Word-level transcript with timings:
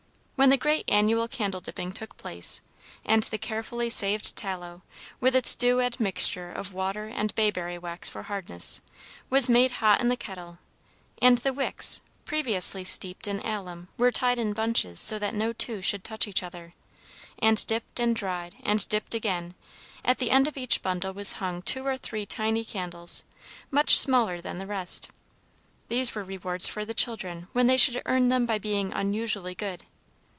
When 0.41 0.49
the 0.49 0.57
great 0.57 0.85
annual 0.87 1.27
candle 1.27 1.61
dipping 1.61 1.91
took 1.91 2.17
place, 2.17 2.61
and 3.05 3.21
the 3.25 3.37
carefully 3.37 3.91
saved 3.91 4.35
tallow, 4.35 4.81
with 5.19 5.35
its 5.35 5.53
due 5.53 5.81
admixture 5.81 6.51
of 6.51 6.73
water 6.73 7.05
and 7.05 7.35
bayberry 7.35 7.77
wax 7.77 8.09
for 8.09 8.23
hardness, 8.23 8.81
was 9.29 9.47
made 9.47 9.69
hot 9.69 10.01
in 10.01 10.07
the 10.09 10.17
kettle, 10.17 10.57
and 11.21 11.37
the 11.37 11.53
wicks, 11.53 12.01
previously 12.25 12.83
steeped 12.83 13.27
in 13.27 13.39
alum, 13.41 13.89
were 13.99 14.11
tied 14.11 14.39
in 14.39 14.53
bunches 14.53 14.99
so 14.99 15.19
that 15.19 15.35
no 15.35 15.53
two 15.53 15.79
should 15.79 16.03
touch 16.03 16.27
each 16.27 16.41
other, 16.41 16.73
and 17.37 17.63
dipped 17.67 17.99
and 17.99 18.15
dried, 18.15 18.55
and 18.63 18.87
dipped 18.89 19.13
again, 19.13 19.53
at 20.03 20.17
the 20.17 20.31
end 20.31 20.47
of 20.47 20.57
each 20.57 20.81
bundle 20.81 21.13
was 21.13 21.33
hung 21.33 21.61
two 21.61 21.85
or 21.85 21.97
three 21.97 22.25
tiny 22.25 22.65
candles, 22.65 23.23
much 23.69 23.99
smaller 23.99 24.41
than 24.41 24.57
the 24.57 24.65
rest. 24.65 25.09
These 25.87 26.15
were 26.15 26.23
rewards 26.23 26.67
for 26.67 26.83
the 26.83 26.95
children 26.95 27.47
when 27.53 27.67
they 27.67 27.77
should 27.77 28.01
earn 28.07 28.29
them 28.29 28.47
by 28.47 28.57
being 28.57 28.91
unusually 28.91 29.53
good. 29.53 29.83